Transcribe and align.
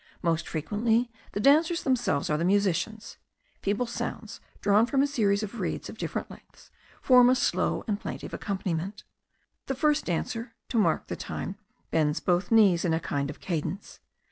Most 0.23 0.47
frequently 0.47 1.11
the 1.33 1.39
dancers 1.39 1.83
themselves 1.83 2.27
are 2.31 2.37
the 2.39 2.43
musicians. 2.43 3.17
Feeble 3.61 3.85
sounds, 3.85 4.41
drawn 4.59 4.87
from 4.87 5.03
a 5.03 5.05
series 5.05 5.43
of 5.43 5.59
reeds 5.59 5.89
of 5.89 5.97
different 5.99 6.31
lengths, 6.31 6.71
form 7.03 7.29
a 7.29 7.35
slow 7.35 7.83
and 7.87 7.99
plaintive 7.99 8.33
accompaniment. 8.33 9.03
The 9.67 9.75
first 9.75 10.05
dancer, 10.05 10.55
to 10.69 10.79
mark 10.79 11.05
the 11.05 11.15
time, 11.15 11.55
bends 11.91 12.19
both 12.19 12.49
knees 12.49 12.83
in 12.83 12.95
a 12.95 12.99
kind 12.99 13.29
of 13.29 13.39
cadence. 13.41 13.99